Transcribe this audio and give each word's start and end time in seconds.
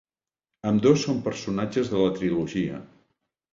Ambdós 0.69 1.03
són 1.09 1.19
personatges 1.27 1.93
de 1.93 2.01
la 2.01 2.17
trilogia. 2.19 2.83